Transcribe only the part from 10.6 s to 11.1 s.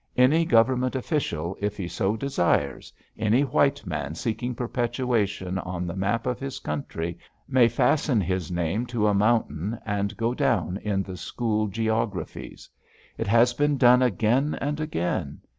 in